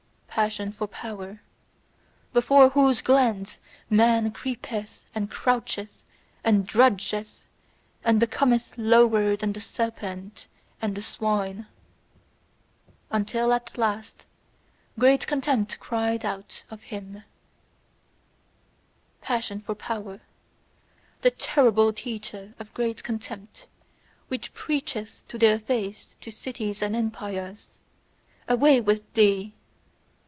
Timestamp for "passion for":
0.33-0.87, 19.19-19.75